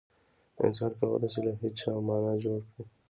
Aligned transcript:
انسان 0.65 0.91
کولای 0.99 1.29
شي 1.33 1.39
له 1.45 1.53
هېڅه 1.61 1.87
مانا 2.07 2.33
جوړ 2.43 2.59
کړي. 2.71 2.83